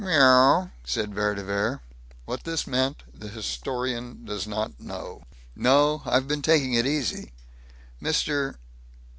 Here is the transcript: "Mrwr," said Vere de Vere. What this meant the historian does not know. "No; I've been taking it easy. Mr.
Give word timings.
"Mrwr," 0.03 0.71
said 0.83 1.13
Vere 1.13 1.35
de 1.35 1.43
Vere. 1.43 1.83
What 2.25 2.43
this 2.43 2.65
meant 2.65 3.03
the 3.13 3.27
historian 3.27 4.25
does 4.25 4.47
not 4.47 4.79
know. 4.79 5.21
"No; 5.55 6.01
I've 6.07 6.27
been 6.27 6.41
taking 6.41 6.73
it 6.73 6.87
easy. 6.87 7.33
Mr. 8.01 8.55